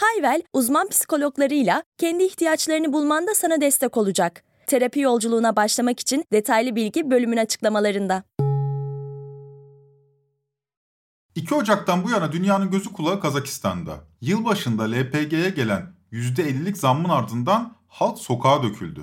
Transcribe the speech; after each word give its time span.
Hayvel, 0.00 0.42
uzman 0.52 0.88
psikologlarıyla 0.88 1.82
kendi 1.98 2.24
ihtiyaçlarını 2.24 2.92
bulmanda 2.92 3.34
sana 3.34 3.60
destek 3.60 3.96
olacak. 3.96 4.42
Terapi 4.66 5.00
yolculuğuna 5.00 5.56
başlamak 5.56 6.00
için 6.00 6.24
detaylı 6.32 6.76
bilgi 6.76 7.10
bölümün 7.10 7.36
açıklamalarında. 7.36 8.22
2 11.34 11.54
Ocak'tan 11.54 12.04
bu 12.04 12.10
yana 12.10 12.32
dünyanın 12.32 12.70
gözü 12.70 12.92
kulağı 12.92 13.20
Kazakistan'da. 13.20 13.94
Yılbaşında 14.20 14.82
LPG'ye 14.82 15.50
gelen 15.50 15.92
%50'lik 16.12 16.76
zammın 16.76 17.08
ardından 17.08 17.76
halk 17.88 18.18
sokağa 18.18 18.62
döküldü. 18.62 19.00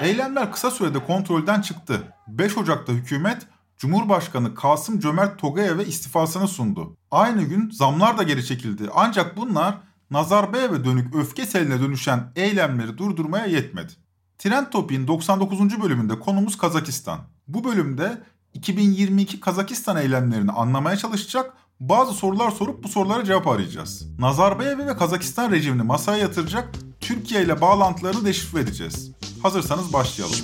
Eylemler 0.00 0.52
kısa 0.52 0.70
sürede 0.70 0.98
kontrolden 1.04 1.60
çıktı. 1.60 2.02
5 2.28 2.58
Ocak'ta 2.58 2.92
hükümet 2.92 3.46
Cumhurbaşkanı 3.82 4.54
Kasım 4.54 5.00
Cömert 5.00 5.38
Togayev'e 5.38 5.84
istifasını 5.84 6.48
sundu. 6.48 6.96
Aynı 7.10 7.42
gün 7.42 7.70
zamlar 7.70 8.18
da 8.18 8.22
geri 8.22 8.46
çekildi. 8.46 8.88
Ancak 8.94 9.36
bunlar 9.36 9.74
Nazarbayev'e 10.10 10.84
dönük 10.84 11.14
öfke 11.14 11.46
seline 11.46 11.80
dönüşen 11.80 12.32
eylemleri 12.36 12.98
durdurmaya 12.98 13.46
yetmedi. 13.46 13.92
Trend 14.38 14.66
Topi'nin 14.66 15.06
99. 15.06 15.82
bölümünde 15.82 16.18
konumuz 16.18 16.58
Kazakistan. 16.58 17.20
Bu 17.48 17.64
bölümde 17.64 18.22
2022 18.54 19.40
Kazakistan 19.40 19.96
eylemlerini 19.96 20.52
anlamaya 20.52 20.96
çalışacak, 20.96 21.52
bazı 21.80 22.12
sorular 22.12 22.50
sorup 22.50 22.84
bu 22.84 22.88
sorulara 22.88 23.24
cevap 23.24 23.46
arayacağız. 23.46 24.06
Nazarbayev'i 24.18 24.86
ve 24.86 24.96
Kazakistan 24.96 25.50
rejimini 25.50 25.82
masaya 25.82 26.18
yatıracak, 26.18 26.68
Türkiye 27.00 27.42
ile 27.42 27.60
bağlantılarını 27.60 28.24
deşifre 28.24 28.60
edeceğiz. 28.60 29.12
Hazırsanız 29.42 29.92
başlayalım. 29.92 30.38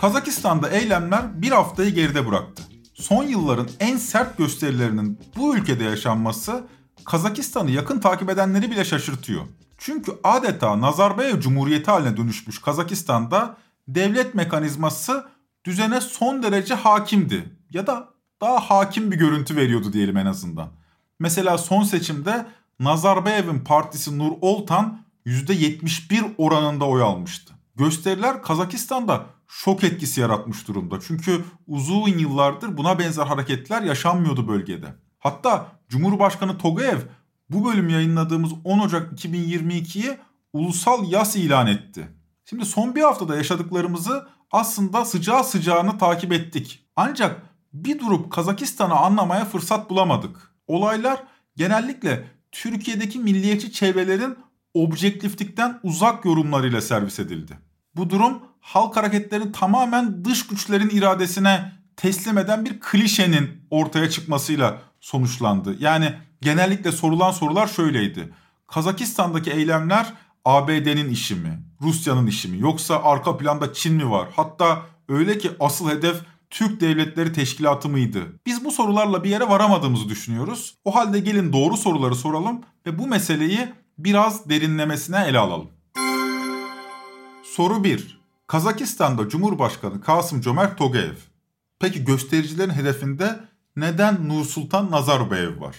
Kazakistan'da 0.00 0.68
eylemler 0.68 1.42
bir 1.42 1.50
haftayı 1.50 1.94
geride 1.94 2.26
bıraktı. 2.26 2.62
Son 2.94 3.24
yılların 3.24 3.68
en 3.80 3.96
sert 3.96 4.38
gösterilerinin 4.38 5.20
bu 5.36 5.56
ülkede 5.56 5.84
yaşanması 5.84 6.64
Kazakistan'ı 7.04 7.70
yakın 7.70 8.00
takip 8.00 8.30
edenleri 8.30 8.70
bile 8.70 8.84
şaşırtıyor. 8.84 9.42
Çünkü 9.78 10.12
adeta 10.24 10.80
Nazarbayev 10.80 11.40
Cumhuriyeti 11.40 11.90
haline 11.90 12.16
dönüşmüş 12.16 12.58
Kazakistan'da 12.58 13.56
devlet 13.88 14.34
mekanizması 14.34 15.26
düzene 15.64 16.00
son 16.00 16.42
derece 16.42 16.74
hakimdi. 16.74 17.58
Ya 17.70 17.86
da 17.86 18.08
daha 18.40 18.60
hakim 18.60 19.12
bir 19.12 19.16
görüntü 19.16 19.56
veriyordu 19.56 19.92
diyelim 19.92 20.16
en 20.16 20.26
azından. 20.26 20.68
Mesela 21.18 21.58
son 21.58 21.82
seçimde 21.82 22.46
Nazarbayev'in 22.80 23.60
partisi 23.60 24.18
Nur 24.18 24.32
Oltan 24.40 25.00
%71 25.26 26.34
oranında 26.38 26.84
oy 26.84 27.02
almıştı. 27.02 27.54
Gösteriler 27.76 28.42
Kazakistan'da 28.42 29.35
şok 29.48 29.84
etkisi 29.84 30.20
yaratmış 30.20 30.68
durumda. 30.68 30.98
Çünkü 31.06 31.44
uzun 31.66 32.08
yıllardır 32.08 32.76
buna 32.76 32.98
benzer 32.98 33.26
hareketler 33.26 33.82
yaşanmıyordu 33.82 34.48
bölgede. 34.48 34.94
Hatta 35.18 35.66
Cumhurbaşkanı 35.88 36.58
Togayev 36.58 36.98
bu 37.50 37.64
bölüm 37.64 37.88
yayınladığımız 37.88 38.52
10 38.64 38.78
Ocak 38.78 39.12
2022'yi 39.12 40.18
ulusal 40.52 41.10
yas 41.10 41.36
ilan 41.36 41.66
etti. 41.66 42.08
Şimdi 42.44 42.64
son 42.64 42.94
bir 42.94 43.02
haftada 43.02 43.36
yaşadıklarımızı 43.36 44.28
aslında 44.50 45.04
sıcağı 45.04 45.44
sıcağını 45.44 45.98
takip 45.98 46.32
ettik. 46.32 46.86
Ancak 46.96 47.42
bir 47.72 47.98
durup 47.98 48.32
Kazakistan'ı 48.32 48.94
anlamaya 48.94 49.44
fırsat 49.44 49.90
bulamadık. 49.90 50.54
Olaylar 50.66 51.22
genellikle 51.56 52.28
Türkiye'deki 52.52 53.18
milliyetçi 53.18 53.72
çevrelerin 53.72 54.36
objektiflikten 54.74 55.80
uzak 55.82 56.24
yorumlarıyla 56.24 56.80
servis 56.80 57.18
edildi. 57.18 57.58
Bu 57.96 58.10
durum 58.10 58.42
halk 58.66 58.96
hareketlerini 58.96 59.52
tamamen 59.52 60.24
dış 60.24 60.46
güçlerin 60.46 60.88
iradesine 60.88 61.72
teslim 61.96 62.38
eden 62.38 62.64
bir 62.64 62.80
klişenin 62.80 63.50
ortaya 63.70 64.10
çıkmasıyla 64.10 64.78
sonuçlandı. 65.00 65.76
Yani 65.80 66.12
genellikle 66.40 66.92
sorulan 66.92 67.30
sorular 67.30 67.66
şöyleydi. 67.66 68.32
Kazakistan'daki 68.66 69.50
eylemler 69.50 70.12
ABD'nin 70.44 71.10
işi 71.10 71.34
mi? 71.34 71.62
Rusya'nın 71.82 72.26
işi 72.26 72.48
mi? 72.48 72.60
Yoksa 72.60 73.02
arka 73.02 73.36
planda 73.36 73.72
Çin 73.72 73.94
mi 73.94 74.10
var? 74.10 74.28
Hatta 74.36 74.82
öyle 75.08 75.38
ki 75.38 75.50
asıl 75.60 75.90
hedef 75.90 76.16
Türk 76.50 76.80
Devletleri 76.80 77.32
Teşkilatı 77.32 77.88
mıydı? 77.88 78.40
Biz 78.46 78.64
bu 78.64 78.70
sorularla 78.70 79.24
bir 79.24 79.30
yere 79.30 79.48
varamadığımızı 79.48 80.08
düşünüyoruz. 80.08 80.74
O 80.84 80.94
halde 80.94 81.18
gelin 81.18 81.52
doğru 81.52 81.76
soruları 81.76 82.14
soralım 82.14 82.60
ve 82.86 82.98
bu 82.98 83.06
meseleyi 83.06 83.68
biraz 83.98 84.48
derinlemesine 84.48 85.24
ele 85.28 85.38
alalım. 85.38 85.70
Soru 87.44 87.84
1. 87.84 88.25
Kazakistan'da 88.46 89.28
Cumhurbaşkanı 89.28 90.00
Kasım 90.00 90.40
Cömert 90.40 90.78
Togayev. 90.78 91.14
Peki 91.78 92.04
göstericilerin 92.04 92.70
hedefinde 92.70 93.40
neden 93.76 94.28
Nursultan 94.28 94.90
Nazarbayev 94.90 95.60
var? 95.60 95.76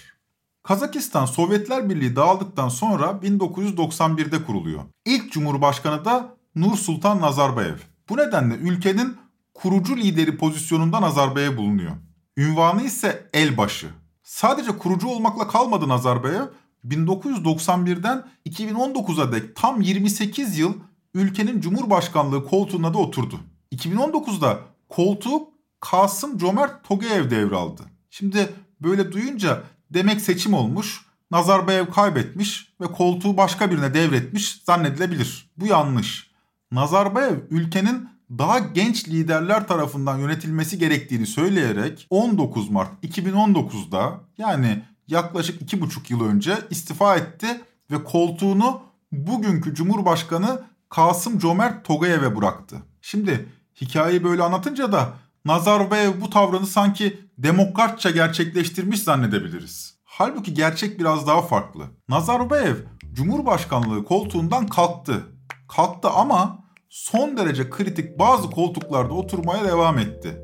Kazakistan 0.64 1.26
Sovyetler 1.26 1.90
Birliği 1.90 2.16
dağıldıktan 2.16 2.70
sonra 2.70 3.06
1991'de 3.06 4.44
kuruluyor. 4.44 4.84
İlk 5.06 5.32
cumhurbaşkanı 5.32 6.06
da 6.06 6.36
Nur 6.56 6.78
Sultan 6.78 7.22
Nazarbayev. 7.22 7.78
Bu 8.10 8.18
nedenle 8.18 8.56
ülkenin 8.56 9.18
kurucu 9.54 9.98
lideri 9.98 10.38
pozisyonunda 10.38 11.02
Nazarbayev 11.02 11.58
bulunuyor. 11.58 11.92
Ünvanı 12.38 12.84
ise 12.84 13.30
elbaşı. 13.34 13.88
Sadece 14.24 14.78
kurucu 14.78 15.08
olmakla 15.08 15.48
kalmadı 15.48 15.90
Nazarbayev. 15.90 16.46
1991'den 16.86 18.26
2019'a 18.46 19.32
dek 19.32 19.56
tam 19.56 19.82
28 19.82 20.58
yıl 20.58 20.74
ülkenin 21.14 21.62
cumhurbaşkanlığı 21.62 22.46
koltuğuna 22.46 22.94
da 22.94 22.98
oturdu. 22.98 23.40
2019'da 23.72 24.60
koltuğu 24.90 25.50
Kasım 25.80 26.38
Cömert 26.38 26.84
Togayev 26.84 27.30
devraldı. 27.30 27.82
Şimdi 28.10 28.54
böyle 28.82 29.12
duyunca 29.12 29.64
demek 29.90 30.22
seçim 30.22 30.54
olmuş, 30.54 31.06
Nazarbayev 31.32 31.86
kaybetmiş 31.92 32.74
ve 32.82 32.86
koltuğu 32.86 33.38
başka 33.38 33.72
birine 33.72 33.94
devretmiş 33.94 34.62
zannedilebilir. 34.64 35.52
Bu 35.58 35.66
yanlış. 35.66 36.32
Nazarbayev 36.72 37.38
ülkenin 37.50 38.10
daha 38.30 38.60
genç 38.60 39.08
liderler 39.08 39.68
tarafından 39.68 40.18
yönetilmesi 40.18 40.80
gerektiğini 40.80 41.26
söyleyerek 41.26 42.08
19 42.10 42.70
Mart 42.70 43.04
2019'da 43.04 44.20
yani 44.38 44.84
yaklaşık 45.08 45.62
2,5 45.62 46.12
yıl 46.14 46.24
önce 46.24 46.58
istifa 46.70 47.16
etti 47.16 47.62
ve 47.92 48.04
koltuğunu 48.04 48.82
bugünkü 49.12 49.76
Cumhurbaşkanı 49.76 50.64
Kasım 50.90 51.40
Cömert 51.40 51.86
Togayev'e 51.86 52.36
bıraktı. 52.36 52.76
Şimdi 53.02 53.50
hikayeyi 53.82 54.24
böyle 54.24 54.44
anlatınca 54.44 54.92
da 54.92 55.14
Nazarbayev 55.46 56.22
bu 56.22 56.30
tavrını 56.30 56.68
sanki 56.68 57.20
demokratça 57.38 58.10
gerçekleştirmiş 58.10 59.04
zannedebiliriz. 59.04 59.98
Halbuki 60.04 60.54
gerçek 60.54 61.00
biraz 61.00 61.28
daha 61.28 61.42
farklı. 61.42 61.84
Nazarbayev 62.10 62.76
Cumhurbaşkanlığı 63.14 64.06
koltuğundan 64.06 64.68
kalktı. 64.68 65.24
Kalktı 65.68 66.10
ama 66.10 66.60
son 66.90 67.38
derece 67.38 67.70
kritik 67.70 68.20
bazı 68.20 68.50
koltuklarda 68.50 69.14
oturmaya 69.14 69.66
devam 69.66 70.00
etti. 70.00 70.44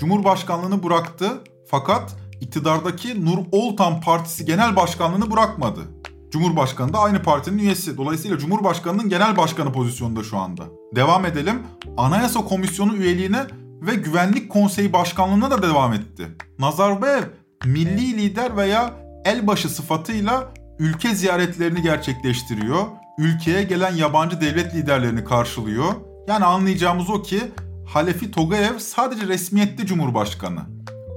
Cumhurbaşkanlığını 0.00 0.82
bıraktı 0.82 1.28
fakat 1.70 2.16
iktidardaki 2.40 3.24
Nur 3.24 3.38
Oltan 3.52 4.00
Partisi 4.00 4.44
Genel 4.44 4.76
Başkanlığını 4.76 5.30
bırakmadı. 5.30 5.80
Cumhurbaşkanı 6.34 6.92
da 6.92 6.98
aynı 6.98 7.22
partinin 7.22 7.58
üyesi. 7.58 7.96
Dolayısıyla 7.96 8.38
Cumhurbaşkanının 8.38 9.08
genel 9.08 9.36
başkanı 9.36 9.72
pozisyonunda 9.72 10.22
şu 10.22 10.38
anda. 10.38 10.64
Devam 10.96 11.26
edelim. 11.26 11.62
Anayasa 11.96 12.40
Komisyonu 12.40 12.96
üyeliğine 12.96 13.42
ve 13.82 13.94
Güvenlik 13.94 14.50
Konseyi 14.50 14.92
Başkanlığına 14.92 15.50
da 15.50 15.62
devam 15.62 15.92
etti. 15.92 16.28
Nazarbayev 16.58 17.22
milli 17.64 18.16
lider 18.16 18.56
veya 18.56 18.94
elbaşı 19.24 19.68
sıfatıyla 19.68 20.52
ülke 20.78 21.14
ziyaretlerini 21.14 21.82
gerçekleştiriyor. 21.82 22.84
Ülkeye 23.18 23.62
gelen 23.62 23.94
yabancı 23.94 24.40
devlet 24.40 24.74
liderlerini 24.74 25.24
karşılıyor. 25.24 25.92
Yani 26.28 26.44
anlayacağımız 26.44 27.10
o 27.10 27.22
ki 27.22 27.40
Halefi 27.86 28.30
Togayev 28.30 28.78
sadece 28.78 29.26
resmiyette 29.26 29.86
cumhurbaşkanı. 29.86 30.60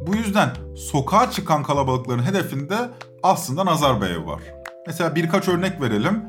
Bu 0.07 0.15
yüzden 0.15 0.49
sokağa 0.91 1.31
çıkan 1.31 1.63
kalabalıkların 1.63 2.23
hedefinde 2.23 2.75
aslında 3.23 3.65
Nazarbayev 3.65 4.25
var. 4.25 4.41
Mesela 4.87 5.15
birkaç 5.15 5.47
örnek 5.47 5.81
verelim. 5.81 6.23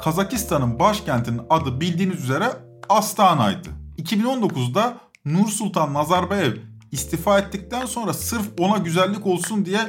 Kazakistan'ın 0.00 0.78
başkentinin 0.78 1.40
adı 1.50 1.80
bildiğiniz 1.80 2.24
üzere 2.24 2.46
Astana'ydı. 2.88 3.68
2019'da 3.98 4.94
Nur 5.24 5.48
Sultan 5.48 5.94
Nazarbayev 5.94 6.52
istifa 6.92 7.38
ettikten 7.38 7.86
sonra 7.86 8.12
sırf 8.14 8.46
ona 8.58 8.78
güzellik 8.78 9.26
olsun 9.26 9.64
diye 9.64 9.80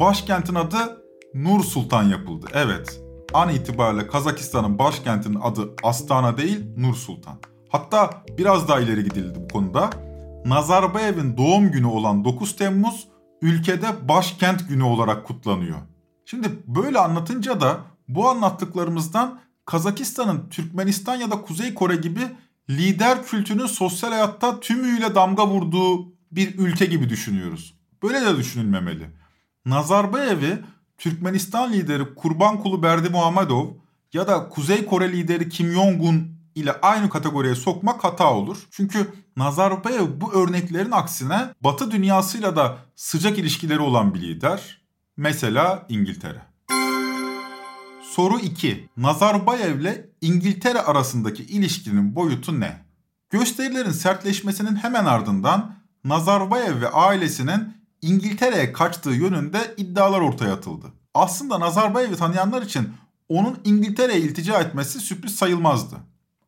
başkentin 0.00 0.54
adı 0.54 1.02
Nur 1.34 1.64
Sultan 1.64 2.02
yapıldı. 2.02 2.46
Evet, 2.54 3.00
an 3.34 3.48
itibariyle 3.48 4.06
Kazakistan'ın 4.06 4.78
başkentinin 4.78 5.40
adı 5.42 5.70
Astana 5.82 6.36
değil 6.36 6.64
Nur 6.76 6.94
Sultan. 6.94 7.34
Hatta 7.68 8.10
biraz 8.38 8.68
daha 8.68 8.80
ileri 8.80 9.04
gidildi 9.04 9.38
bu 9.44 9.48
konuda. 9.52 9.90
Nazarbayev'in 10.44 11.36
doğum 11.36 11.70
günü 11.70 11.86
olan 11.86 12.24
9 12.24 12.56
Temmuz 12.56 13.08
ülkede 13.42 14.08
başkent 14.08 14.68
günü 14.68 14.82
olarak 14.82 15.26
kutlanıyor. 15.26 15.78
Şimdi 16.28 16.48
böyle 16.66 16.98
anlatınca 16.98 17.60
da 17.60 17.80
bu 18.08 18.28
anlattıklarımızdan 18.28 19.40
Kazakistan'ın 19.64 20.48
Türkmenistan 20.50 21.16
ya 21.16 21.30
da 21.30 21.42
Kuzey 21.42 21.74
Kore 21.74 21.96
gibi 21.96 22.20
lider 22.70 23.26
kültünün 23.26 23.66
sosyal 23.66 24.10
hayatta 24.10 24.60
tümüyle 24.60 25.14
damga 25.14 25.46
vurduğu 25.46 26.12
bir 26.32 26.58
ülke 26.58 26.86
gibi 26.86 27.08
düşünüyoruz. 27.08 27.74
Böyle 28.02 28.20
de 28.20 28.36
düşünülmemeli. 28.36 29.10
Nazarbayev'i 29.66 30.64
Türkmenistan 30.98 31.72
lideri 31.72 32.14
Kurbankulu 32.14 32.82
Berdi 32.82 33.10
Muhammedov 33.10 33.66
ya 34.12 34.28
da 34.28 34.48
Kuzey 34.48 34.86
Kore 34.86 35.12
lideri 35.12 35.48
Kim 35.48 35.72
Jong-un 35.72 36.36
ile 36.54 36.72
aynı 36.72 37.10
kategoriye 37.10 37.54
sokmak 37.54 38.04
hata 38.04 38.34
olur. 38.34 38.58
Çünkü 38.70 39.12
Nazarbayev 39.36 40.20
bu 40.20 40.32
örneklerin 40.32 40.90
aksine 40.90 41.48
Batı 41.60 41.90
dünyasıyla 41.90 42.56
da 42.56 42.78
sıcak 42.96 43.38
ilişkileri 43.38 43.80
olan 43.80 44.14
bir 44.14 44.20
lider. 44.20 44.85
Mesela 45.18 45.86
İngiltere. 45.88 46.42
Soru 48.02 48.38
2. 48.38 48.88
Nazarbayev 48.96 49.80
ile 49.80 50.10
İngiltere 50.20 50.80
arasındaki 50.80 51.42
ilişkinin 51.42 52.16
boyutu 52.16 52.60
ne? 52.60 52.84
Gösterilerin 53.30 53.90
sertleşmesinin 53.90 54.76
hemen 54.76 55.04
ardından 55.04 55.74
Nazarbayev 56.04 56.80
ve 56.80 56.88
ailesinin 56.88 57.74
İngiltere'ye 58.02 58.72
kaçtığı 58.72 59.10
yönünde 59.10 59.74
iddialar 59.76 60.20
ortaya 60.20 60.52
atıldı. 60.52 60.86
Aslında 61.14 61.60
Nazarbayev'i 61.60 62.16
tanıyanlar 62.16 62.62
için 62.62 62.88
onun 63.28 63.58
İngiltere'ye 63.64 64.20
iltica 64.20 64.60
etmesi 64.60 65.00
sürpriz 65.00 65.34
sayılmazdı. 65.34 65.96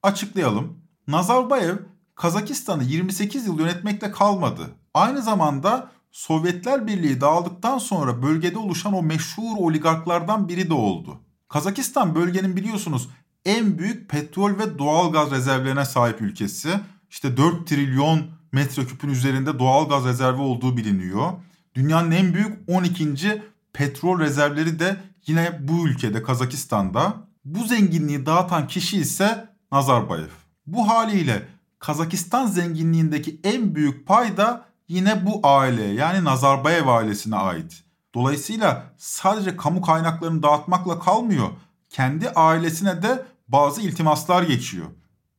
Açıklayalım. 0.02 0.78
Nazarbayev 1.06 1.76
Kazakistan'ı 2.14 2.84
28 2.84 3.46
yıl 3.46 3.58
yönetmekle 3.58 4.10
kalmadı. 4.10 4.70
Aynı 4.94 5.22
zamanda 5.22 5.90
Sovyetler 6.18 6.86
Birliği 6.86 7.20
dağıldıktan 7.20 7.78
sonra 7.78 8.22
bölgede 8.22 8.58
oluşan 8.58 8.92
o 8.92 9.02
meşhur 9.02 9.56
oligarklardan 9.56 10.48
biri 10.48 10.70
de 10.70 10.74
oldu. 10.74 11.20
Kazakistan 11.48 12.14
bölgenin 12.14 12.56
biliyorsunuz 12.56 13.08
en 13.44 13.78
büyük 13.78 14.10
petrol 14.10 14.58
ve 14.58 14.78
doğal 14.78 15.12
gaz 15.12 15.30
rezervlerine 15.30 15.84
sahip 15.84 16.20
ülkesi. 16.20 16.80
İşte 17.10 17.36
4 17.36 17.66
trilyon 17.66 18.20
metreküpün 18.52 19.08
üzerinde 19.08 19.58
doğal 19.58 19.88
gaz 19.88 20.04
rezervi 20.04 20.40
olduğu 20.40 20.76
biliniyor. 20.76 21.32
Dünyanın 21.74 22.10
en 22.10 22.34
büyük 22.34 22.58
12. 22.68 23.42
petrol 23.72 24.20
rezervleri 24.20 24.78
de 24.78 24.96
yine 25.26 25.58
bu 25.60 25.88
ülkede 25.88 26.22
Kazakistan'da. 26.22 27.14
Bu 27.44 27.64
zenginliği 27.64 28.26
dağıtan 28.26 28.66
kişi 28.66 28.98
ise 28.98 29.48
Nazarbayev. 29.72 30.28
Bu 30.66 30.88
haliyle 30.88 31.48
Kazakistan 31.78 32.46
zenginliğindeki 32.46 33.40
en 33.44 33.74
büyük 33.74 34.06
pay 34.06 34.36
da 34.36 34.67
yine 34.88 35.26
bu 35.26 35.40
aileye 35.42 35.94
yani 35.94 36.24
Nazarbayev 36.24 36.86
ailesine 36.86 37.36
ait. 37.36 37.84
Dolayısıyla 38.14 38.84
sadece 38.96 39.56
kamu 39.56 39.82
kaynaklarını 39.82 40.42
dağıtmakla 40.42 40.98
kalmıyor. 40.98 41.48
Kendi 41.90 42.30
ailesine 42.30 43.02
de 43.02 43.24
bazı 43.48 43.80
iltimaslar 43.80 44.42
geçiyor. 44.42 44.86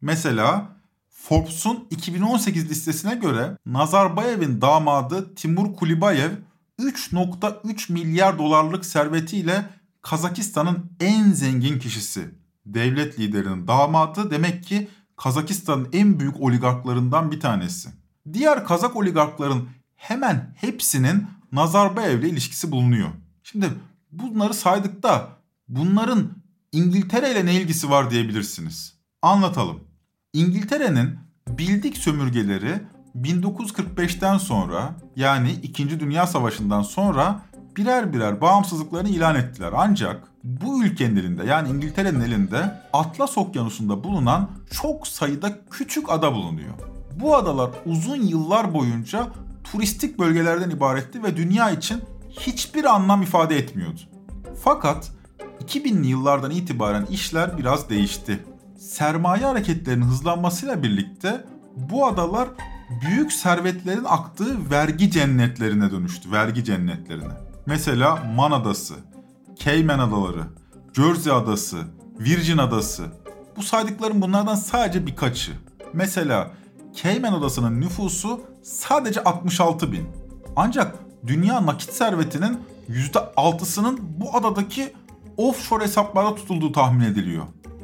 Mesela 0.01 0.69
Forbes'un 1.10 1.88
2018 1.90 2.69
listesine 2.69 3.16
göre 3.16 3.57
Nazarbayev'in 3.66 4.62
damadı 4.62 5.36
Timur 5.36 5.75
Kulibayev 5.75 6.31
3.3 6.80 7.94
milyar 7.94 8.40
dolarlık 8.40 8.86
servetiyle 8.86 9.69
Kazakistan'ın 10.02 10.92
en 11.00 11.31
zengin 11.31 11.80
kişisi. 11.80 12.30
Devlet 12.66 13.19
liderinin 13.19 13.68
damadı 13.68 14.31
demek 14.31 14.63
ki 14.63 14.90
Kazakistan'ın 15.18 15.90
en 15.94 16.19
büyük 16.19 16.42
oligarklarından 16.42 17.31
bir 17.31 17.40
tanesi. 17.40 17.90
Diğer 18.34 18.66
Kazak 18.66 18.96
oligarkların 18.96 19.70
hemen 19.96 20.54
hepsinin 20.56 21.28
Nazarbayev'le 21.52 22.24
ilişkisi 22.24 22.72
bulunuyor. 22.72 23.10
Şimdi 23.44 23.70
bunları 24.12 24.54
saydık 24.54 25.04
da 25.04 25.30
bunların 25.68 26.30
İngiltere 26.72 27.31
ile 27.31 27.46
ne 27.46 27.54
ilgisi 27.54 27.90
var 27.90 28.12
diyebilirsiniz. 28.12 29.00
Anlatalım. 29.22 29.80
İngiltere'nin 30.34 31.20
bildik 31.48 31.98
sömürgeleri 31.98 32.80
1945'ten 33.16 34.38
sonra 34.38 34.96
yani 35.16 35.52
2. 35.52 36.00
Dünya 36.00 36.28
Savaşı'ndan 36.28 36.81
sonra 36.81 37.42
birer 37.78 38.14
birer 38.14 38.42
bağımsızlıklarını 38.42 39.10
ilan 39.10 39.36
ettiler. 39.36 39.74
Ancak 39.76 40.24
bu 40.44 40.84
ülkenin 40.84 41.16
elinde 41.16 41.46
yani 41.46 41.70
İngiltere'nin 41.70 42.22
elinde 42.22 42.81
Atlas 42.94 43.38
Okyanusu'nda 43.38 44.04
bulunan 44.04 44.50
çok 44.72 45.08
sayıda 45.08 45.66
küçük 45.70 46.10
ada 46.10 46.34
bulunuyor. 46.34 46.99
Bu 47.19 47.36
adalar 47.36 47.69
uzun 47.86 48.21
yıllar 48.21 48.74
boyunca 48.74 49.27
turistik 49.71 50.19
bölgelerden 50.19 50.69
ibaretti 50.69 51.24
ve 51.24 51.38
dünya 51.38 51.71
için 51.71 52.01
hiçbir 52.30 52.83
anlam 52.83 53.21
ifade 53.21 53.57
etmiyordu. 53.57 54.00
Fakat 54.63 55.12
2000'li 55.66 56.07
yıllardan 56.07 56.51
itibaren 56.51 57.06
işler 57.06 57.57
biraz 57.57 57.89
değişti. 57.89 58.39
Sermaye 58.77 59.45
hareketlerinin 59.45 60.06
hızlanmasıyla 60.06 60.83
birlikte 60.83 61.45
bu 61.75 62.07
adalar 62.07 62.50
büyük 63.01 63.33
servetlerin 63.33 64.06
aktığı 64.07 64.71
vergi 64.71 65.12
cennetlerine 65.12 65.92
dönüştü. 65.92 66.31
Vergi 66.31 66.63
cennetlerine. 66.63 67.33
Mesela 67.66 68.16
Man 68.36 68.51
Adası, 68.51 68.95
Cayman 69.60 70.00
Adaları, 70.00 70.44
Jersey 70.94 71.33
Adası, 71.33 71.77
Virgin 72.19 72.57
Adası. 72.57 73.06
Bu 73.57 73.63
saydıklarım 73.63 74.21
bunlardan 74.21 74.56
sadece 74.56 75.07
birkaçı. 75.07 75.51
Mesela 75.94 76.51
Cayman 76.96 77.34
Adası'nın 77.34 77.82
nüfusu 77.82 78.42
sadece 78.64 79.24
66 79.24 79.92
bin. 79.92 80.10
Ancak 80.56 80.96
dünya 81.28 81.66
nakit 81.66 81.94
servetinin 81.94 82.60
%6'sının 82.90 84.00
bu 84.02 84.38
adadaki 84.38 84.94
offshore 85.38 85.84
hesaplarda 85.84 86.36
tutulduğu 86.36 86.72
tahmin 86.72 87.06
ediliyor. 87.06 87.44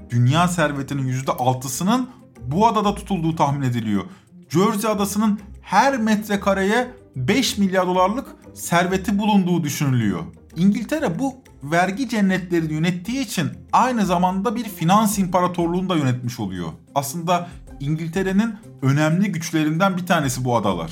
Dünya 0.10 0.48
servetinin 0.48 1.14
%6'sının 1.14 2.08
bu 2.42 2.68
adada 2.68 2.96
tutulduğu 2.96 3.36
tahmin 3.36 3.62
ediliyor. 3.62 4.04
Jersey 4.50 4.92
adasının 4.92 5.40
her 5.62 5.98
metrekareye 5.98 6.92
5 7.16 7.58
milyar 7.58 7.88
dolarlık 7.88 8.28
serveti 8.54 9.20
bulunduğu 9.20 9.64
düşünülüyor. 9.64 10.24
İngiltere 10.56 11.20
bu 11.20 11.36
vergi 11.64 12.10
cennetlerini 12.10 12.74
yönettiği 12.74 13.20
için 13.20 13.50
aynı 13.74 14.06
zamanda 14.06 14.56
bir 14.56 14.64
finans 14.64 15.20
imparatorluğunu 15.20 15.90
da 15.90 15.96
yönetmiş 15.96 16.40
oluyor. 16.40 16.68
Aslında 16.96 17.48
İngiltere'nin 17.80 18.56
önemli 18.82 19.32
güçlerinden 19.32 19.98
bir 19.98 20.06
tanesi 20.06 20.46
bu 20.46 20.58
adalar. 20.58 20.92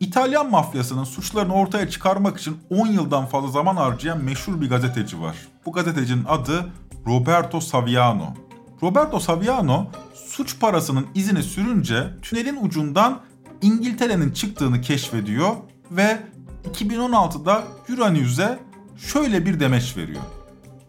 İtalyan 0.00 0.50
mafyasının 0.50 1.04
suçlarını 1.04 1.54
ortaya 1.54 1.90
çıkarmak 1.90 2.38
için 2.40 2.56
10 2.70 2.86
yıldan 2.86 3.26
fazla 3.26 3.48
zaman 3.48 3.76
harcayan 3.76 4.24
meşhur 4.24 4.60
bir 4.60 4.68
gazeteci 4.68 5.20
var. 5.20 5.36
Bu 5.66 5.72
gazetecinin 5.72 6.24
adı 6.28 6.72
Roberto 7.06 7.60
Saviano. 7.60 8.34
Roberto 8.82 9.20
Saviano 9.20 9.86
suç 10.14 10.60
parasının 10.60 11.06
izini 11.14 11.42
sürünce 11.42 12.06
tünelin 12.22 12.58
ucundan 12.62 13.20
İngiltere'nin 13.62 14.32
çıktığını 14.32 14.80
keşfediyor 14.80 15.56
ve 15.90 16.20
2016'da 16.74 17.64
Euronews'e 17.88 18.58
şöyle 18.96 19.46
bir 19.46 19.60
demeç 19.60 19.96
veriyor. 19.96 20.22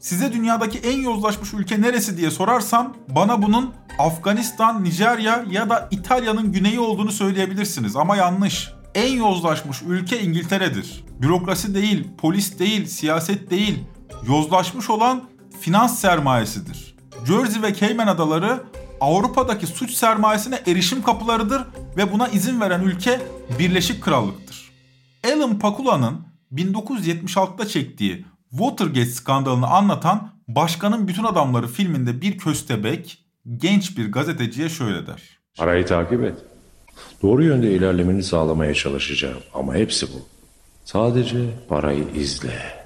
Size 0.02 0.34
dünyadaki 0.34 0.78
en 0.78 1.02
yozlaşmış 1.02 1.54
ülke 1.54 1.82
neresi 1.82 2.18
diye 2.18 2.32
sorarsam 2.32 2.94
bana 3.08 3.42
bunun 3.42 3.74
Afganistan, 4.00 4.84
Nijerya 4.84 5.46
ya 5.50 5.70
da 5.70 5.88
İtalya'nın 5.92 6.52
güneyi 6.52 6.80
olduğunu 6.80 7.12
söyleyebilirsiniz 7.12 7.96
ama 7.96 8.16
yanlış. 8.16 8.70
En 8.96 9.14
yozlaşmış 9.14 9.82
ülke 9.82 10.22
İngiltere'dir. 10.22 11.04
Bürokrasi 11.22 11.76
değil, 11.76 12.08
polis 12.18 12.60
değil, 12.60 12.86
siyaset 12.86 13.52
değil. 13.52 13.84
Yozlaşmış 14.28 14.90
olan 14.90 15.24
finans 15.60 16.00
sermayesidir. 16.00 16.96
Jersey 17.28 17.62
ve 17.62 17.76
Cayman 17.76 18.08
adaları 18.08 18.64
Avrupa'daki 19.02 19.68
suç 19.68 19.92
sermayesine 19.92 20.60
erişim 20.68 21.04
kapılarıdır 21.04 21.62
ve 21.98 22.14
buna 22.14 22.28
izin 22.28 22.62
veren 22.62 22.82
ülke 22.82 23.22
Birleşik 23.60 24.04
Krallık'tır. 24.04 24.72
Alan 25.28 25.60
Pakula'nın 25.60 26.22
1976'da 26.54 27.68
çektiği 27.68 28.26
Watergate 28.52 29.06
skandalını 29.06 29.68
anlatan 29.68 30.32
Başkanın 30.48 31.08
Bütün 31.08 31.24
Adamları 31.24 31.68
filminde 31.68 32.22
bir 32.22 32.38
köstebek 32.38 33.26
genç 33.58 33.98
bir 33.98 34.12
gazeteciye 34.12 34.70
şöyle 34.70 35.08
der. 35.08 35.22
Parayı 35.58 35.86
takip 35.86 36.24
et. 36.24 36.38
Doğru 37.22 37.44
yönde 37.44 37.72
ilerlemeni 37.72 38.24
sağlamaya 38.24 38.74
çalışacağım 38.74 39.42
ama 39.54 39.76
hepsi 39.76 40.08
bu. 40.08 40.28
Sadece 40.86 41.50
parayı 41.70 42.06
izle. 42.16 42.82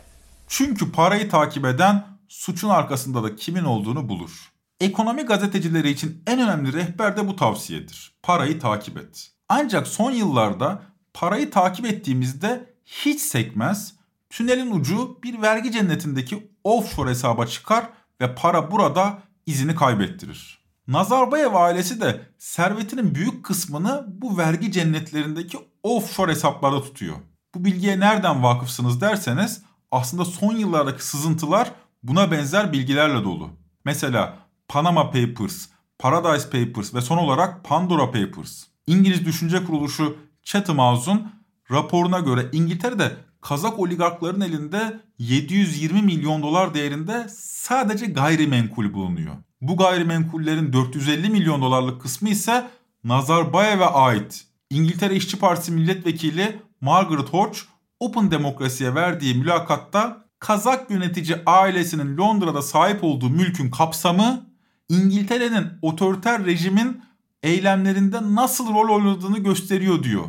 Çünkü 0.48 0.92
parayı 0.92 1.30
takip 1.30 1.66
eden 1.66 2.06
suçun 2.28 2.70
arkasında 2.70 3.24
da 3.24 3.36
kimin 3.36 3.64
olduğunu 3.64 4.10
bulur. 4.10 4.52
Ekonomi 4.80 5.24
gazetecileri 5.24 5.90
için 5.90 6.24
en 6.28 6.40
önemli 6.40 6.74
rehber 6.74 7.18
de 7.18 7.28
bu 7.28 7.36
tavsiyedir. 7.36 8.14
Parayı 8.24 8.60
takip 8.60 8.98
et. 8.98 9.32
Ancak 9.50 9.88
son 9.88 10.12
yıllarda 10.12 10.82
parayı 11.14 11.52
takip 11.52 11.86
ettiğimizde 11.86 12.74
hiç 12.86 13.22
sekmez, 13.22 13.96
tünelin 14.30 14.72
ucu 14.72 15.20
bir 15.24 15.42
vergi 15.42 15.72
cennetindeki 15.72 16.52
offshore 16.64 17.10
hesaba 17.10 17.46
çıkar 17.46 17.90
ve 18.22 18.36
para 18.36 18.72
burada 18.72 19.20
izini 19.46 19.76
kaybettirir. 19.76 20.66
Nazarbayev 20.88 21.54
ailesi 21.54 22.02
de 22.02 22.22
servetinin 22.38 23.16
büyük 23.16 23.46
kısmını 23.46 24.06
bu 24.08 24.38
vergi 24.38 24.72
cennetlerindeki 24.72 25.58
offshore 25.84 26.32
hesaplarda 26.32 26.82
tutuyor. 26.82 27.16
Bu 27.56 27.66
bilgiye 27.66 28.00
nereden 28.00 28.44
vakıfsınız 28.44 29.02
derseniz 29.02 29.62
aslında 29.92 30.26
son 30.26 30.56
yıllardaki 30.56 31.06
sızıntılar 31.06 31.72
buna 32.04 32.32
benzer 32.32 32.74
bilgilerle 32.74 33.24
dolu. 33.24 33.50
Mesela 33.86 34.38
Panama 34.68 35.12
Papers, 35.12 35.68
Paradise 36.00 36.50
Papers 36.50 36.94
ve 36.94 37.02
son 37.02 37.18
olarak 37.18 37.64
Pandora 37.64 38.12
Papers. 38.12 38.64
İngiliz 38.88 39.26
düşünce 39.26 39.64
kuruluşu 39.64 40.18
Chatham 40.44 40.78
House'un 40.78 41.32
raporuna 41.72 42.20
göre 42.20 42.50
İngiltere'de 42.52 43.12
Kazak 43.48 43.80
oligarkların 43.80 44.42
elinde 44.42 45.00
720 45.20 46.02
milyon 46.02 46.42
dolar 46.42 46.74
değerinde 46.74 47.28
sadece 47.38 48.06
gayrimenkul 48.06 48.94
bulunuyor. 48.94 49.36
Bu 49.62 49.78
gayrimenkullerin 49.78 50.74
450 50.74 51.30
milyon 51.30 51.62
dolarlık 51.62 52.02
kısmı 52.02 52.30
ise 52.30 52.68
Nazarbayev'e 53.04 53.86
ait. 53.86 54.46
İngiltere 54.70 55.16
İşçi 55.16 55.40
Partisi 55.40 55.72
milletvekili 55.72 56.62
Margaret 56.82 57.30
Hodge 57.34 57.58
Open 58.00 58.32
Demokrasi'ye 58.32 58.96
verdiği 58.96 59.36
mülakatta 59.36 60.26
Kazak 60.40 60.92
yönetici 60.92 61.38
ailesinin 61.46 62.18
Londra'da 62.18 62.62
sahip 62.62 63.04
olduğu 63.04 63.30
mülkün 63.30 63.72
kapsamı 63.72 64.50
İngiltere'nin 64.90 65.68
otoriter 65.82 66.46
rejimin 66.46 67.02
eylemlerinde 67.44 68.18
nasıl 68.22 68.74
rol 68.74 68.96
oynadığını 68.96 69.40
gösteriyor 69.40 70.04
diyor. 70.04 70.26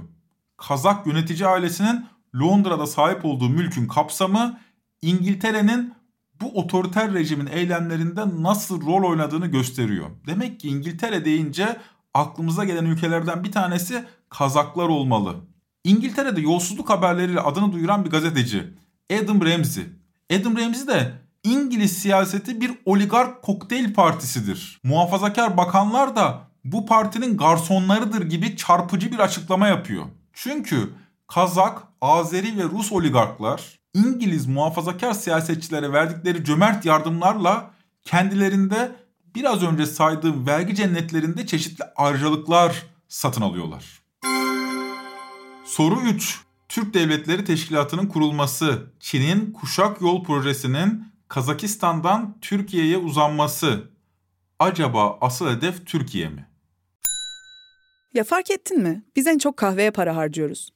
Kazak 0.56 1.06
yönetici 1.06 1.46
ailesinin 1.46 2.15
Londra'da 2.40 2.86
sahip 2.86 3.24
olduğu 3.24 3.48
mülkün 3.48 3.88
kapsamı 3.88 4.58
İngiltere'nin 5.02 5.94
bu 6.40 6.58
otoriter 6.60 7.14
rejimin 7.14 7.46
eylemlerinde 7.46 8.22
nasıl 8.42 8.86
rol 8.86 9.10
oynadığını 9.10 9.46
gösteriyor. 9.46 10.06
Demek 10.26 10.60
ki 10.60 10.68
İngiltere 10.68 11.24
deyince 11.24 11.76
aklımıza 12.14 12.64
gelen 12.64 12.84
ülkelerden 12.84 13.44
bir 13.44 13.52
tanesi 13.52 14.04
Kazaklar 14.28 14.88
olmalı. 14.88 15.34
İngiltere'de 15.84 16.40
yolsuzluk 16.40 16.90
haberleriyle 16.90 17.40
adını 17.40 17.72
duyuran 17.72 18.04
bir 18.04 18.10
gazeteci 18.10 18.64
Adam 19.12 19.40
Ramsey. 19.44 19.84
Adam 20.32 20.56
Ramsey 20.56 20.86
de 20.86 21.12
İngiliz 21.44 21.98
siyaseti 21.98 22.60
bir 22.60 22.72
oligark 22.84 23.42
kokteyl 23.42 23.94
partisidir. 23.94 24.80
Muhafazakar 24.82 25.56
bakanlar 25.56 26.16
da 26.16 26.40
bu 26.64 26.86
partinin 26.86 27.36
garsonlarıdır 27.36 28.22
gibi 28.22 28.56
çarpıcı 28.56 29.12
bir 29.12 29.18
açıklama 29.18 29.68
yapıyor. 29.68 30.04
Çünkü 30.32 30.90
Kazak, 31.28 31.82
Azeri 32.00 32.58
ve 32.58 32.62
Rus 32.62 32.92
oligarklar 32.92 33.78
İngiliz 33.94 34.46
muhafazakar 34.46 35.12
siyasetçilere 35.12 35.92
verdikleri 35.92 36.44
cömert 36.44 36.84
yardımlarla 36.84 37.70
kendilerinde 38.04 38.96
biraz 39.34 39.62
önce 39.62 39.86
saydığım 39.86 40.46
vergi 40.46 40.74
cennetlerinde 40.74 41.46
çeşitli 41.46 41.84
ayrıcalıklar 41.96 42.82
satın 43.08 43.42
alıyorlar. 43.42 44.02
Soru 45.64 46.00
3. 46.00 46.40
Türk 46.68 46.94
Devletleri 46.94 47.44
Teşkilatı'nın 47.44 48.06
kurulması, 48.06 48.86
Çin'in 49.00 49.52
Kuşak 49.52 50.00
Yol 50.00 50.24
Projesi'nin 50.24 51.04
Kazakistan'dan 51.28 52.38
Türkiye'ye 52.40 52.96
uzanması. 52.96 53.90
Acaba 54.58 55.18
asıl 55.20 55.48
hedef 55.48 55.86
Türkiye 55.86 56.28
mi? 56.28 56.48
Ya 58.14 58.24
fark 58.24 58.50
ettin 58.50 58.82
mi? 58.82 59.04
Biz 59.16 59.26
en 59.26 59.38
çok 59.38 59.56
kahveye 59.56 59.90
para 59.90 60.16
harcıyoruz. 60.16 60.75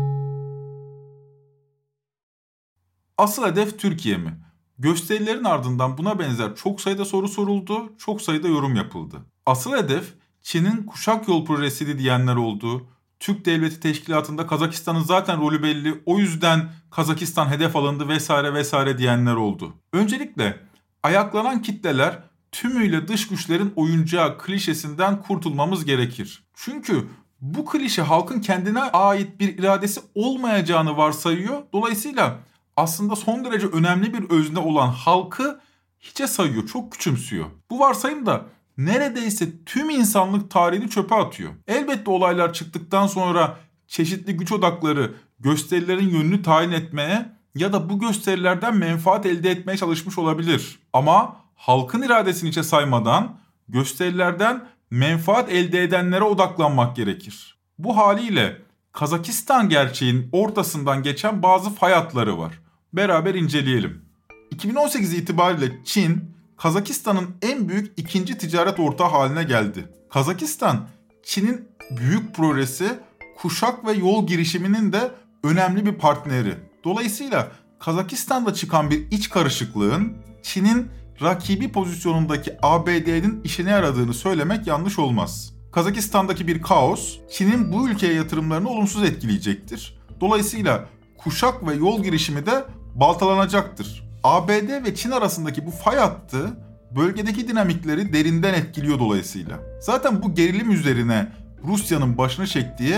Asıl 3.21 3.45
hedef 3.45 3.79
Türkiye 3.79 4.17
mi? 4.17 4.37
Gösterilerin 4.79 5.43
ardından 5.43 5.97
buna 5.97 6.19
benzer 6.19 6.55
çok 6.55 6.81
sayıda 6.81 7.05
soru 7.05 7.27
soruldu, 7.27 7.93
çok 7.97 8.21
sayıda 8.21 8.47
yorum 8.47 8.75
yapıldı. 8.75 9.17
Asıl 9.45 9.73
hedef 9.73 10.13
Çin'in 10.41 10.83
kuşak 10.83 11.27
yol 11.27 11.45
projesiydi 11.45 11.99
diyenler 11.99 12.35
oldu. 12.35 12.87
Türk 13.19 13.45
Devleti 13.45 13.79
Teşkilatı'nda 13.79 14.47
Kazakistan'ın 14.47 15.03
zaten 15.03 15.41
rolü 15.41 15.63
belli, 15.63 16.01
o 16.05 16.19
yüzden 16.19 16.69
Kazakistan 16.91 17.47
hedef 17.47 17.75
alındı 17.75 18.07
vesaire 18.07 18.53
vesaire 18.53 18.97
diyenler 18.97 19.35
oldu. 19.35 19.73
Öncelikle 19.93 20.59
ayaklanan 21.03 21.61
kitleler 21.61 22.19
tümüyle 22.51 23.07
dış 23.07 23.27
güçlerin 23.27 23.73
oyuncağı 23.75 24.37
klişesinden 24.37 25.21
kurtulmamız 25.21 25.85
gerekir. 25.85 26.43
Çünkü 26.53 27.07
bu 27.41 27.65
klişe 27.65 28.01
halkın 28.01 28.41
kendine 28.41 28.81
ait 28.81 29.39
bir 29.39 29.57
iradesi 29.57 30.01
olmayacağını 30.15 30.97
varsayıyor. 30.97 31.61
Dolayısıyla 31.73 32.39
aslında 32.77 33.15
son 33.15 33.45
derece 33.45 33.67
önemli 33.67 34.13
bir 34.13 34.29
özne 34.29 34.59
olan 34.59 34.87
halkı 34.87 35.59
hiçe 35.99 36.27
sayıyor, 36.27 36.67
çok 36.67 36.91
küçümsüyor. 36.91 37.45
Bu 37.69 37.79
varsayım 37.79 38.25
da 38.25 38.45
neredeyse 38.77 39.63
tüm 39.65 39.89
insanlık 39.89 40.51
tarihini 40.51 40.89
çöpe 40.89 41.15
atıyor. 41.15 41.51
Elbette 41.67 42.11
olaylar 42.11 42.53
çıktıktan 42.53 43.07
sonra 43.07 43.57
çeşitli 43.87 44.37
güç 44.37 44.51
odakları 44.51 45.13
gösterilerin 45.39 46.09
yönünü 46.09 46.41
tayin 46.41 46.71
etmeye 46.71 47.29
ya 47.55 47.73
da 47.73 47.89
bu 47.89 47.99
gösterilerden 47.99 48.77
menfaat 48.77 49.25
elde 49.25 49.51
etmeye 49.51 49.77
çalışmış 49.77 50.17
olabilir. 50.17 50.79
Ama 50.93 51.35
halkın 51.55 52.01
iradesini 52.01 52.49
içe 52.49 52.63
saymadan 52.63 53.39
gösterilerden 53.67 54.67
menfaat 54.91 55.49
elde 55.49 55.83
edenlere 55.83 56.23
odaklanmak 56.23 56.95
gerekir. 56.95 57.57
Bu 57.77 57.97
haliyle 57.97 58.61
Kazakistan 58.93 59.69
gerçeğin 59.69 60.29
ortasından 60.31 61.03
geçen 61.03 61.43
bazı 61.43 61.69
fay 61.69 61.93
hatları 61.93 62.37
var. 62.37 62.59
Beraber 62.93 63.35
inceleyelim. 63.35 64.05
2018 64.51 65.13
itibariyle 65.13 65.71
Çin, 65.85 66.35
Kazakistan'ın 66.57 67.35
en 67.41 67.69
büyük 67.69 67.93
ikinci 67.97 68.37
ticaret 68.37 68.79
ortağı 68.79 69.07
haline 69.07 69.43
geldi. 69.43 69.87
Kazakistan, 70.09 70.87
Çin'in 71.23 71.67
büyük 71.91 72.35
projesi 72.35 72.99
kuşak 73.37 73.85
ve 73.85 73.91
yol 73.91 74.27
girişiminin 74.27 74.93
de 74.93 75.11
önemli 75.43 75.85
bir 75.85 75.93
partneri. 75.93 76.57
Dolayısıyla 76.83 77.51
Kazakistan'da 77.79 78.53
çıkan 78.53 78.91
bir 78.91 79.11
iç 79.11 79.29
karışıklığın 79.29 80.13
Çin'in 80.43 80.87
rakibi 81.21 81.71
pozisyonundaki 81.71 82.57
ABD'nin 82.61 83.41
işine 83.43 83.69
yaradığını 83.69 84.13
söylemek 84.13 84.67
yanlış 84.67 84.99
olmaz. 84.99 85.53
Kazakistan'daki 85.71 86.47
bir 86.47 86.61
kaos 86.61 87.17
Çin'in 87.31 87.71
bu 87.71 87.89
ülkeye 87.89 88.13
yatırımlarını 88.13 88.69
olumsuz 88.69 89.03
etkileyecektir. 89.03 89.97
Dolayısıyla 90.21 90.85
kuşak 91.17 91.67
ve 91.67 91.73
yol 91.73 92.03
girişimi 92.03 92.45
de 92.45 92.63
baltalanacaktır. 92.95 94.03
ABD 94.23 94.85
ve 94.85 94.95
Çin 94.95 95.11
arasındaki 95.11 95.65
bu 95.65 95.71
fay 95.71 95.97
hattı 95.97 96.57
bölgedeki 96.95 97.47
dinamikleri 97.47 98.13
derinden 98.13 98.53
etkiliyor 98.53 98.99
dolayısıyla. 98.99 99.59
Zaten 99.81 100.23
bu 100.23 100.35
gerilim 100.35 100.71
üzerine 100.71 101.27
Rusya'nın 101.67 102.17
başını 102.17 102.47
çektiği 102.47 102.95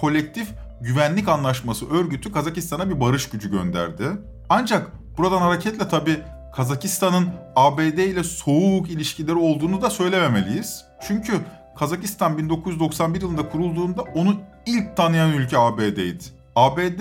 kolektif 0.00 0.48
güvenlik 0.80 1.28
anlaşması 1.28 1.90
örgütü 1.90 2.32
Kazakistan'a 2.32 2.90
bir 2.90 3.00
barış 3.00 3.28
gücü 3.28 3.50
gönderdi. 3.50 4.04
Ancak 4.48 4.90
buradan 5.18 5.40
hareketle 5.40 5.88
tabi 5.88 6.20
Kazakistan'ın 6.56 7.28
ABD 7.56 7.98
ile 7.98 8.24
soğuk 8.24 8.90
ilişkileri 8.90 9.36
olduğunu 9.36 9.82
da 9.82 9.90
söylememeliyiz. 9.90 10.84
Çünkü 11.08 11.32
Kazakistan 11.78 12.38
1991 12.38 13.20
yılında 13.22 13.48
kurulduğunda 13.48 14.02
onu 14.02 14.36
ilk 14.66 14.96
tanıyan 14.96 15.32
ülke 15.32 15.58
ABD'ydi. 15.58 16.24
ABD 16.56 17.00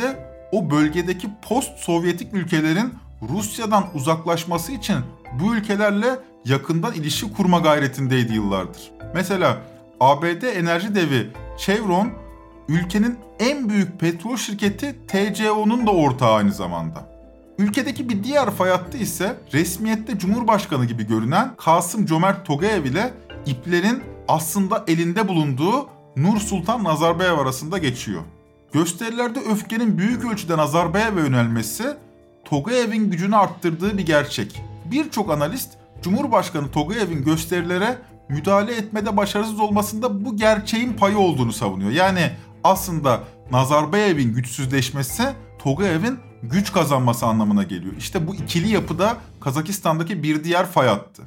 o 0.51 0.71
bölgedeki 0.71 1.27
post-Sovyetik 1.41 2.33
ülkelerin 2.33 2.93
Rusya'dan 3.29 3.83
uzaklaşması 3.93 4.71
için 4.71 4.95
bu 5.39 5.55
ülkelerle 5.55 6.07
yakından 6.45 6.93
ilişki 6.93 7.33
kurma 7.33 7.59
gayretindeydi 7.59 8.33
yıllardır. 8.33 8.91
Mesela 9.13 9.57
ABD 9.99 10.43
enerji 10.43 10.95
devi 10.95 11.29
Chevron 11.57 12.09
ülkenin 12.69 13.17
en 13.39 13.69
büyük 13.69 13.99
petrol 13.99 14.37
şirketi 14.37 14.95
TCO'nun 15.07 15.87
da 15.87 15.91
ortağı 15.91 16.33
aynı 16.33 16.51
zamanda. 16.51 17.15
Ülkedeki 17.57 18.09
bir 18.09 18.23
diğer 18.23 18.49
fay 18.49 18.69
hattı 18.69 18.97
ise 18.97 19.35
resmiyette 19.53 20.19
Cumhurbaşkanı 20.19 20.85
gibi 20.85 21.07
görünen 21.07 21.51
Kasım 21.57 22.05
Cömert 22.05 22.45
Tokayev 22.45 22.85
ile 22.85 23.13
iplerin 23.45 24.14
aslında 24.27 24.83
elinde 24.87 25.27
bulunduğu 25.27 25.87
Nur 26.17 26.39
Sultan 26.39 26.83
Nazarbayev 26.83 27.37
arasında 27.37 27.77
geçiyor. 27.77 28.21
Gösterilerde 28.73 29.39
öfkenin 29.39 29.97
büyük 29.97 30.25
ölçüde 30.25 30.57
Nazarbayev'e 30.57 31.21
yönelmesi 31.21 31.97
Togayev'in 32.45 33.11
gücünü 33.11 33.35
arttırdığı 33.35 33.97
bir 33.97 34.05
gerçek. 34.05 34.61
Birçok 34.85 35.31
analist 35.31 35.69
Cumhurbaşkanı 36.01 36.71
Togayev'in 36.71 37.23
gösterilere 37.23 37.97
müdahale 38.29 38.75
etmede 38.75 39.17
başarısız 39.17 39.59
olmasında 39.59 40.25
bu 40.25 40.37
gerçeğin 40.37 40.93
payı 40.93 41.17
olduğunu 41.17 41.53
savunuyor. 41.53 41.91
Yani 41.91 42.31
aslında 42.63 43.23
Nazarbayev'in 43.51 44.33
güçsüzleşmesi 44.33 45.23
Togayev'in 45.59 46.19
güç 46.43 46.73
kazanması 46.73 47.25
anlamına 47.25 47.63
geliyor. 47.63 47.93
İşte 47.97 48.27
bu 48.27 48.35
ikili 48.35 48.69
yapıda 48.69 49.17
Kazakistan'daki 49.41 50.23
bir 50.23 50.43
diğer 50.43 50.65
fay 50.65 50.87
hattı. 50.87 51.23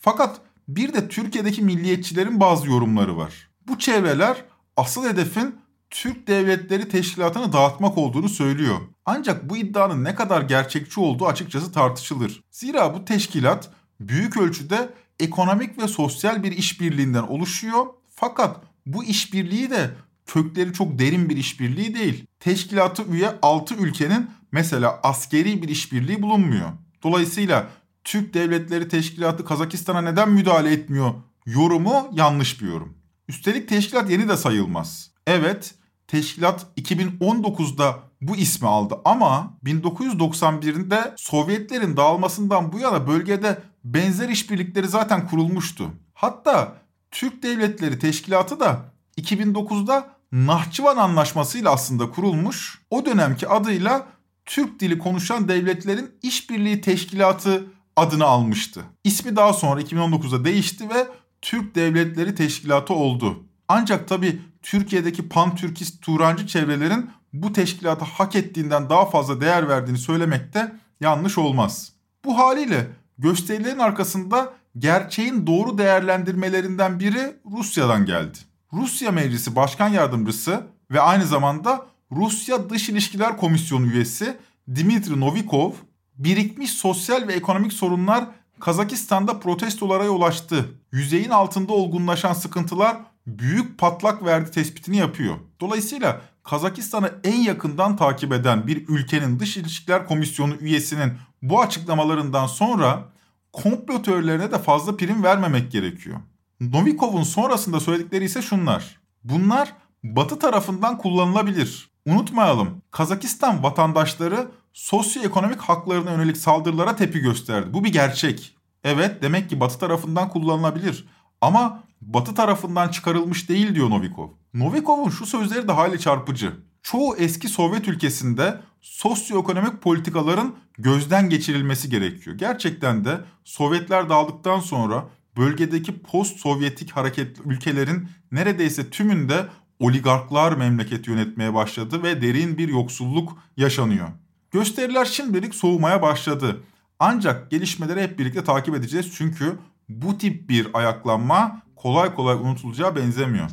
Fakat 0.00 0.40
bir 0.68 0.92
de 0.92 1.08
Türkiye'deki 1.08 1.62
milliyetçilerin 1.62 2.40
bazı 2.40 2.68
yorumları 2.68 3.16
var. 3.16 3.50
Bu 3.68 3.78
çevreler 3.78 4.44
asıl 4.76 5.04
hedefin 5.04 5.54
Türk 5.90 6.26
Devletleri 6.26 6.88
Teşkilatı'nı 6.88 7.52
dağıtmak 7.52 7.98
olduğunu 7.98 8.28
söylüyor. 8.28 8.76
Ancak 9.06 9.50
bu 9.50 9.56
iddianın 9.56 10.04
ne 10.04 10.14
kadar 10.14 10.42
gerçekçi 10.42 11.00
olduğu 11.00 11.26
açıkçası 11.26 11.72
tartışılır. 11.72 12.42
Zira 12.50 12.94
bu 12.94 13.04
teşkilat 13.04 13.70
büyük 14.00 14.36
ölçüde 14.36 14.88
ekonomik 15.20 15.82
ve 15.82 15.88
sosyal 15.88 16.42
bir 16.42 16.52
işbirliğinden 16.52 17.22
oluşuyor. 17.22 17.86
Fakat 18.10 18.60
bu 18.86 19.04
işbirliği 19.04 19.70
de 19.70 19.90
kökleri 20.26 20.72
çok 20.72 20.98
derin 20.98 21.28
bir 21.28 21.36
işbirliği 21.36 21.94
değil. 21.94 22.26
Teşkilatı 22.40 23.02
üye 23.02 23.30
6 23.42 23.74
ülkenin 23.74 24.30
mesela 24.52 25.00
askeri 25.02 25.62
bir 25.62 25.68
işbirliği 25.68 26.22
bulunmuyor. 26.22 26.68
Dolayısıyla 27.02 27.66
Türk 28.04 28.34
Devletleri 28.34 28.88
Teşkilatı 28.88 29.44
Kazakistan'a 29.44 30.00
neden 30.00 30.30
müdahale 30.30 30.72
etmiyor 30.72 31.14
yorumu 31.46 32.08
yanlış 32.12 32.62
bir 32.62 32.68
yorum. 32.68 32.98
Üstelik 33.28 33.68
teşkilat 33.68 34.10
yeni 34.10 34.28
de 34.28 34.36
sayılmaz. 34.36 35.10
Evet, 35.26 35.74
teşkilat 36.08 36.66
2019'da 36.76 37.98
bu 38.20 38.36
ismi 38.36 38.68
aldı 38.68 39.00
ama 39.04 39.58
1991'de 39.64 41.14
Sovyetlerin 41.16 41.96
dağılmasından 41.96 42.72
bu 42.72 42.78
yana 42.78 43.06
bölgede 43.06 43.62
benzer 43.84 44.28
işbirlikleri 44.28 44.88
zaten 44.88 45.28
kurulmuştu. 45.28 45.90
Hatta 46.14 46.76
Türk 47.10 47.42
Devletleri 47.42 47.98
Teşkilatı 47.98 48.60
da 48.60 48.84
2009'da 49.20 50.14
Nahçıvan 50.32 50.96
Anlaşması 50.96 51.58
ile 51.58 51.68
aslında 51.68 52.10
kurulmuş. 52.10 52.82
O 52.90 53.06
dönemki 53.06 53.48
adıyla 53.48 54.06
Türk 54.44 54.80
dili 54.80 54.98
konuşan 54.98 55.48
devletlerin 55.48 56.10
işbirliği 56.22 56.80
teşkilatı 56.80 57.66
adını 57.96 58.24
almıştı. 58.24 58.84
İsmi 59.04 59.36
daha 59.36 59.52
sonra 59.52 59.80
2019'da 59.80 60.44
değişti 60.44 60.88
ve 60.90 61.06
Türk 61.42 61.74
Devletleri 61.74 62.34
Teşkilatı 62.34 62.94
oldu. 62.94 63.44
Ancak 63.68 64.08
tabi 64.08 64.40
Türkiye'deki 64.62 65.28
pan-Türkist 65.28 66.02
Turancı 66.02 66.46
çevrelerin 66.46 67.10
bu 67.32 67.52
teşkilata 67.52 68.06
hak 68.06 68.36
ettiğinden 68.36 68.90
daha 68.90 69.04
fazla 69.04 69.40
değer 69.40 69.68
verdiğini 69.68 69.98
söylemek 69.98 70.54
de 70.54 70.72
yanlış 71.00 71.38
olmaz. 71.38 71.92
Bu 72.24 72.38
haliyle 72.38 72.86
gösterilerin 73.18 73.78
arkasında 73.78 74.52
gerçeğin 74.78 75.46
doğru 75.46 75.78
değerlendirmelerinden 75.78 77.00
biri 77.00 77.36
Rusya'dan 77.50 78.06
geldi. 78.06 78.38
Rusya 78.72 79.12
Meclisi 79.12 79.56
Başkan 79.56 79.88
Yardımcısı 79.88 80.66
ve 80.90 81.00
aynı 81.00 81.26
zamanda 81.26 81.86
Rusya 82.12 82.70
Dış 82.70 82.88
İlişkiler 82.88 83.36
Komisyonu 83.36 83.86
üyesi 83.86 84.36
Dimitri 84.74 85.20
Novikov, 85.20 85.72
birikmiş 86.18 86.70
sosyal 86.70 87.28
ve 87.28 87.32
ekonomik 87.32 87.72
sorunlar 87.72 88.26
Kazakistan'da 88.60 89.38
protestolara 89.38 90.04
yol 90.04 90.22
açtı. 90.22 90.68
Yüzeyin 90.92 91.30
altında 91.30 91.72
olgunlaşan 91.72 92.32
sıkıntılar 92.32 92.96
büyük 93.26 93.78
patlak 93.78 94.24
verdi 94.24 94.50
tespitini 94.50 94.96
yapıyor. 94.96 95.34
Dolayısıyla 95.60 96.20
Kazakistan'ı 96.42 97.12
en 97.24 97.36
yakından 97.36 97.96
takip 97.96 98.32
eden 98.32 98.66
bir 98.66 98.88
ülkenin 98.88 99.40
Dış 99.40 99.56
İlişkiler 99.56 100.06
Komisyonu 100.06 100.54
üyesinin 100.54 101.12
bu 101.42 101.60
açıklamalarından 101.60 102.46
sonra 102.46 103.04
komplo 103.52 104.02
teorilerine 104.02 104.52
de 104.52 104.58
fazla 104.58 104.96
prim 104.96 105.22
vermemek 105.22 105.72
gerekiyor. 105.72 106.20
Novikov'un 106.60 107.22
sonrasında 107.22 107.80
söyledikleri 107.80 108.24
ise 108.24 108.42
şunlar. 108.42 109.00
Bunlar 109.24 109.72
Batı 110.04 110.38
tarafından 110.38 110.98
kullanılabilir. 110.98 111.90
Unutmayalım 112.06 112.82
Kazakistan 112.90 113.62
vatandaşları 113.62 114.48
sosyoekonomik 114.74 115.60
haklarına 115.60 116.10
yönelik 116.10 116.36
saldırılara 116.36 116.96
tepki 116.96 117.20
gösterdi. 117.20 117.72
Bu 117.72 117.84
bir 117.84 117.92
gerçek. 117.92 118.56
Evet 118.84 119.22
demek 119.22 119.50
ki 119.50 119.60
Batı 119.60 119.78
tarafından 119.78 120.28
kullanılabilir. 120.28 121.04
Ama 121.40 121.84
Batı 122.00 122.34
tarafından 122.34 122.88
çıkarılmış 122.88 123.48
değil 123.48 123.74
diyor 123.74 123.90
Novikov. 123.90 124.28
Novikov'un 124.54 125.10
şu 125.10 125.26
sözleri 125.26 125.68
de 125.68 125.72
hali 125.72 126.00
çarpıcı. 126.00 126.52
Çoğu 126.82 127.16
eski 127.16 127.48
Sovyet 127.48 127.88
ülkesinde 127.88 128.60
sosyoekonomik 128.80 129.82
politikaların 129.82 130.54
gözden 130.78 131.30
geçirilmesi 131.30 131.90
gerekiyor. 131.90 132.38
Gerçekten 132.38 133.04
de 133.04 133.20
Sovyetler 133.44 134.08
dağıldıktan 134.08 134.60
sonra 134.60 135.04
bölgedeki 135.36 136.02
post-Sovyetik 136.02 136.90
hareket 136.90 137.36
ülkelerin 137.44 138.08
neredeyse 138.32 138.90
tümünde 138.90 139.46
oligarklar 139.78 140.52
memleket 140.52 141.08
yönetmeye 141.08 141.54
başladı 141.54 142.02
ve 142.02 142.22
derin 142.22 142.58
bir 142.58 142.68
yoksulluk 142.68 143.38
yaşanıyor. 143.56 144.08
Gösteriler 144.54 145.04
şimdilik 145.04 145.54
soğumaya 145.54 146.02
başladı. 146.02 146.60
Ancak 146.98 147.50
gelişmeleri 147.50 148.02
hep 148.02 148.18
birlikte 148.18 148.44
takip 148.44 148.74
edeceğiz 148.74 149.12
çünkü 149.16 149.58
bu 149.88 150.18
tip 150.18 150.48
bir 150.48 150.68
ayaklanma 150.74 151.62
kolay 151.76 152.14
kolay 152.14 152.36
unutulacağı 152.36 152.96
benzemiyor. 152.96 153.50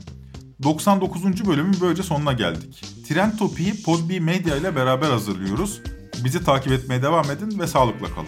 99. 0.63 1.47
bölümün 1.47 1.77
böylece 1.81 2.03
sonuna 2.03 2.33
geldik. 2.33 2.83
Trend 3.07 3.37
Topi'yi 3.37 3.83
Podbi 3.83 4.19
Media 4.19 4.55
ile 4.55 4.75
beraber 4.75 5.09
hazırlıyoruz. 5.09 5.81
Bizi 6.23 6.43
takip 6.43 6.71
etmeye 6.71 7.01
devam 7.01 7.31
edin 7.31 7.59
ve 7.59 7.67
sağlıkla 7.67 8.07
kalın. 8.07 8.27